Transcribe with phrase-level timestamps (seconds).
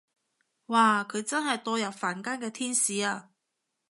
[0.65, 3.29] 哇佢真係墮入凡間嘅天使啊